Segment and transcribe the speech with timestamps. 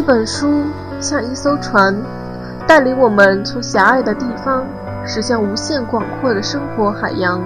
[0.00, 0.64] 一本书
[0.98, 1.94] 像一艘船，
[2.66, 4.64] 带领我们从狭隘的地方
[5.04, 7.38] 驶向无限广阔的生活海洋。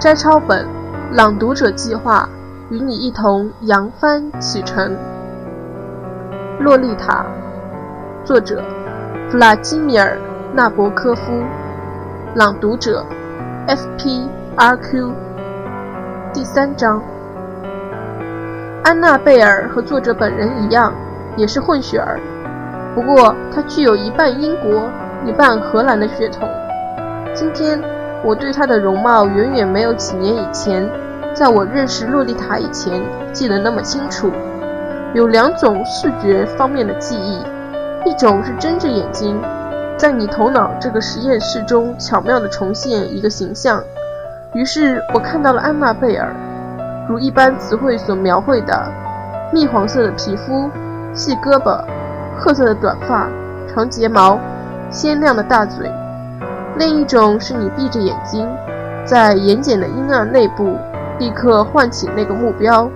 [0.00, 0.66] 摘抄本，
[1.12, 2.28] 朗读者计划
[2.70, 4.96] 与你一同扬帆启程。
[6.60, 7.24] 《洛丽塔》，
[8.26, 8.60] 作者
[9.30, 10.16] 弗拉基米尔·
[10.56, 11.22] 纳博科夫，
[12.34, 13.06] 朗读者
[13.68, 15.12] F.P.R.Q。
[16.32, 17.00] 第三章。
[18.82, 20.92] 安娜贝尔和作者本人一样，
[21.36, 22.18] 也是混血儿，
[22.94, 24.88] 不过他具有一半英国、
[25.24, 26.48] 一半荷兰的血统。
[27.34, 27.80] 今天，
[28.22, 30.88] 我对她的容貌远远没有几年以前，
[31.34, 33.02] 在我认识洛丽塔以前
[33.32, 34.30] 记得那么清楚。
[35.12, 37.40] 有两种视觉方面的记忆，
[38.08, 39.40] 一种是睁着眼睛，
[39.96, 43.82] 在你头脑这个实验室中巧妙地重现一个形象。
[44.54, 46.32] 于是我看到了安娜贝尔。
[47.08, 48.90] 如一般词汇所描绘的，
[49.52, 50.70] 蜜黄色的皮肤、
[51.14, 51.78] 细胳膊、
[52.36, 53.28] 褐色的短发、
[53.72, 54.38] 长睫毛、
[54.90, 55.86] 鲜亮的大嘴；
[56.76, 58.48] 另一种是你闭着眼睛，
[59.04, 60.76] 在眼睑的阴暗内部
[61.18, 62.90] 立刻唤起那个目标，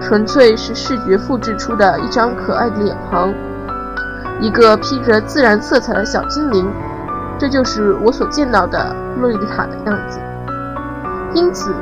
[0.00, 3.34] 纯粹是视觉复制出的一张可爱的脸庞，
[4.40, 6.70] 一个披着自然色彩的小精灵。
[7.38, 10.18] 这就是我所见到的洛丽塔的样子。
[11.34, 11.74] 因此。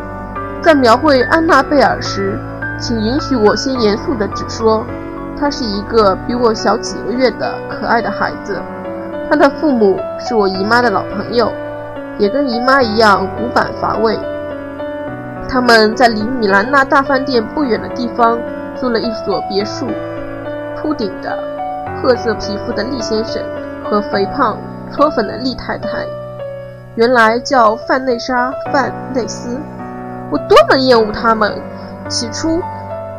[0.62, 2.38] 在描绘安娜贝尔时，
[2.80, 4.82] 请允许我先严肃地只说，
[5.38, 8.60] 她是一个比我小几个月的可爱的孩子。
[9.28, 11.52] 她的父母是我姨妈的老朋友，
[12.18, 14.18] 也跟姨妈一样古板乏味。
[15.48, 18.38] 他们在离米兰娜大饭店不远的地方
[18.74, 19.86] 租了一所别墅。
[20.76, 21.38] 秃顶的、
[22.02, 23.42] 褐色皮肤的厉先生
[23.84, 24.58] 和肥胖
[24.90, 26.06] 搓粉的厉太太，
[26.94, 29.58] 原来叫范内莎·范内斯。
[30.30, 31.54] 我多么厌恶他们！
[32.08, 32.60] 起初，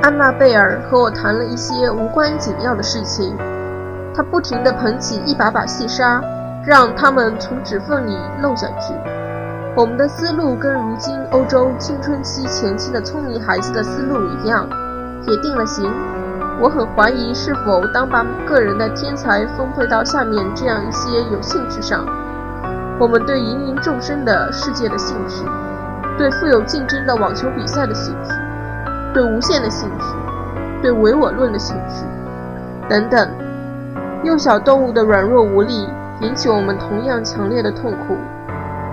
[0.01, 3.35] 安娜贝尔和我谈了一些无关紧要的事情。
[4.13, 6.22] 她不停地捧起一把把细沙，
[6.66, 8.94] 让它们从指缝里漏下去。
[9.75, 14.69] 我们的思路跟如今欧洲青春期前期的聪明孩子的思路一样，
[15.28, 15.91] 也定了型。
[16.62, 22.06] 我很怀疑是否当把个人的天才分配到下面这样一些有兴趣上，
[22.97, 25.44] 我们对芸芸众生的世界的兴趣。
[26.17, 28.31] 对富有竞争的网球比赛的兴趣，
[29.15, 30.05] 对无限的兴趣，
[30.81, 32.03] 对唯我论的兴趣，
[32.89, 33.29] 等等。
[34.25, 35.87] 幼小动物的软弱无力
[36.19, 38.17] 引起我们同样强烈的痛苦。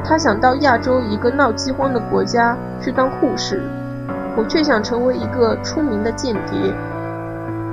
[0.04, 3.64] 他想到亚洲一个闹饥荒的国家去当护士，
[4.36, 6.72] 我却想成为一个出名的间谍。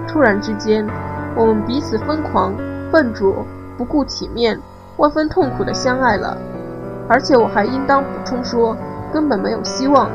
[0.07, 0.87] 突然之间，
[1.35, 2.55] 我们彼此疯狂、
[2.91, 3.45] 笨拙、
[3.77, 4.59] 不顾体面、
[4.97, 6.35] 万分痛苦地相爱了。
[7.07, 8.75] 而且我还应当补充说。
[9.11, 10.07] 根本没有希望，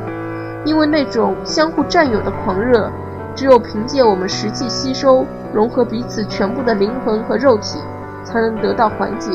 [0.64, 2.90] 因为那种相互占有的狂热，
[3.34, 7.78] 只有凭借我们实际吸收、融合彼此全部的灵魂和肉体，
[8.24, 9.30] 才能得到缓解。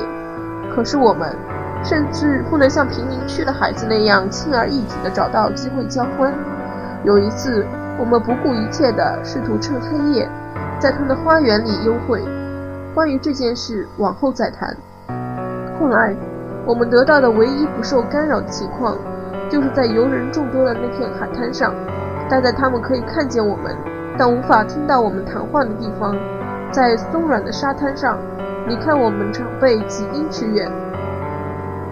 [0.73, 1.35] 可是我们，
[1.84, 6.34] 甚至不能像贫民区的孩子那样轻而易举地找到机会交欢。
[7.03, 7.66] 有一次，
[7.97, 10.29] 我们不顾一切地试图趁黑夜，
[10.79, 12.23] 在他的花园里幽会。
[12.94, 14.75] 关于这件事，往后再谈。
[15.79, 16.16] 后来，
[16.66, 18.97] 我们得到的唯一不受干扰的情况。
[19.49, 21.73] 就是在游人众多的那片海滩上，
[22.29, 23.75] 待在他们可以看见我们，
[24.17, 26.15] 但无法听到我们谈话的地方，
[26.71, 28.17] 在松软的沙滩上，
[28.67, 30.71] 离开我们长辈几英尺远。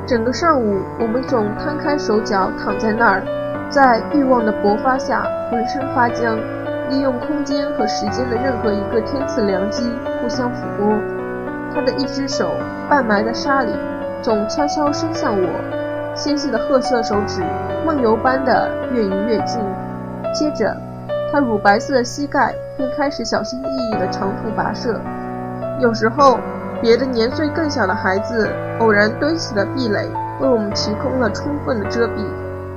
[0.05, 3.23] 整个上午，我们总摊开手脚躺在那儿，
[3.69, 6.37] 在欲望的勃发下浑身发僵，
[6.89, 9.91] 利用空间和时间的任何一个天赐良机
[10.21, 10.97] 互相抚摸。
[11.73, 12.51] 他的一只手
[12.89, 13.71] 半埋在沙里，
[14.21, 15.86] 总悄悄伸向我。
[16.17, 17.41] 纤细的褐色手指，
[17.85, 19.59] 梦游般的越移越近。
[20.33, 20.75] 接着，
[21.31, 24.99] 他乳白色的膝盖便开始小心翼翼的长途跋涉。
[25.79, 26.39] 有时候，
[26.81, 30.09] 别的年岁更小的孩子偶然堆起的壁垒，
[30.41, 32.25] 为我们提供了充分的遮蔽，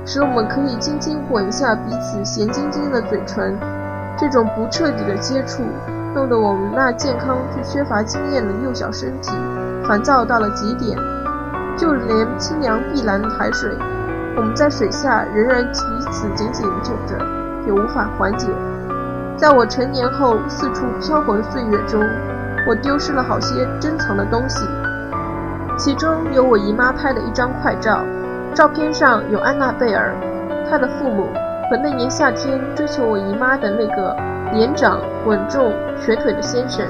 [0.05, 3.57] 使我们可以轻轻吻一下彼此咸津津的嘴唇。
[4.19, 5.63] 这种不彻底的接触，
[6.13, 9.31] 弄得我们那健康却缺乏经验的幼小身体
[9.87, 10.95] 烦躁到了极点。
[11.81, 13.75] 就连清凉碧蓝的海水，
[14.37, 15.79] 我们在水下仍然彼
[16.11, 17.17] 此紧紧揪着，
[17.65, 18.49] 也无法缓解。
[19.35, 21.99] 在我成年后四处漂泊的岁月中，
[22.67, 24.63] 我丢失了好些珍藏的东西，
[25.75, 28.03] 其中有我姨妈拍的一张快照，
[28.53, 30.13] 照片上有安娜贝尔、
[30.69, 31.29] 她的父母
[31.67, 34.15] 和那年夏天追求我姨妈的那个
[34.53, 36.85] 年长、稳重、瘸腿的先生，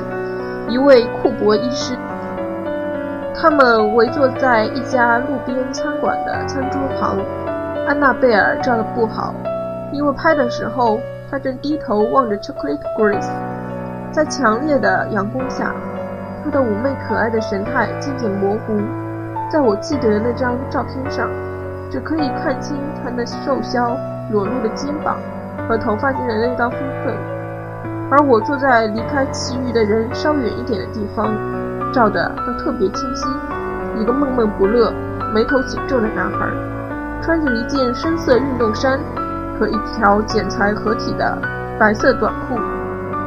[0.68, 1.96] 一位库珀医师。
[3.34, 7.18] 他们围坐在一家路边餐馆的餐桌旁。
[7.88, 9.34] 安娜贝尔照得不好，
[9.92, 11.00] 因为拍的时候
[11.30, 13.30] 她正低头望着 Chocolate Grace。
[14.12, 15.74] 在强烈的阳光下，
[16.44, 18.78] 她的妩媚可爱的神态渐渐模糊。
[19.50, 21.30] 在我记得的那张照片上，
[21.90, 23.98] 只可以看清她那瘦削
[24.32, 25.18] 裸露的肩膀
[25.68, 27.16] 和头发间的那道分寸。
[28.12, 31.34] 而我坐在离开其余的人稍远一点的地方，
[31.92, 33.26] 照的都特别清晰。
[34.00, 34.92] 一个闷闷不乐、
[35.34, 36.48] 眉头紧皱的男孩，
[37.22, 39.00] 穿着一件深色运动衫
[39.60, 41.38] 和一条剪裁合体的
[41.78, 42.56] 白色短裤，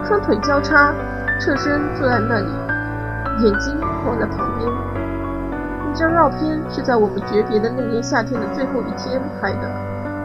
[0.05, 0.93] 双腿交叉，
[1.39, 2.49] 侧身坐在那里，
[3.45, 3.77] 眼睛
[4.07, 4.71] 望在旁边。
[5.87, 9.71] 那张照片是在我们诀别的那年夏天的最后一天拍的，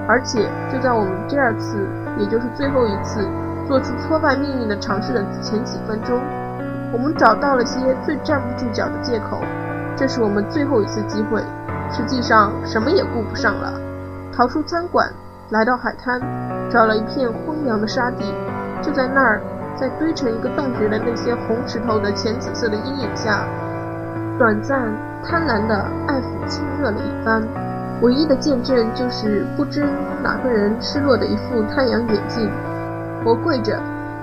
[0.07, 1.85] 而且就在我们第二次，
[2.18, 3.27] 也就是最后一次
[3.68, 6.18] 做出挫败命运的尝试的前几分钟，
[6.91, 9.39] 我们找到了些最站不住脚的借口。
[9.95, 11.41] 这是我们最后一次机会，
[11.91, 13.74] 实际上什么也顾不上了。
[14.31, 15.12] 逃出餐馆，
[15.50, 16.21] 来到海滩，
[16.69, 18.33] 找了一片荒凉的沙地，
[18.81, 19.41] 就在那儿，
[19.75, 23.44] 在堆成一个洞穴的那些红石头的浅紫色的阴影下，
[24.38, 24.88] 短暂
[25.21, 25.75] 贪婪地
[26.07, 27.44] 爱抚亲热了一番。
[28.01, 29.85] 唯一的见证就是不知
[30.24, 32.50] 哪个人失落的一副太阳眼镜。
[33.25, 33.77] 我跪着，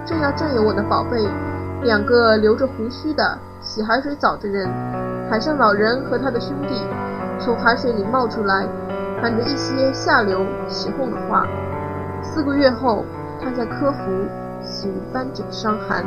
[0.07, 1.29] 正要占有我的宝贝，
[1.83, 4.69] 两个留着胡须的洗海水澡的人。
[5.29, 6.81] 海上老人和他的兄弟
[7.39, 8.67] 从海水里冒出来，
[9.21, 11.47] 喊着一些下流起哄的话。
[12.23, 13.05] 四个月后，
[13.41, 13.99] 他在科服
[14.63, 16.05] 死于斑疹伤寒。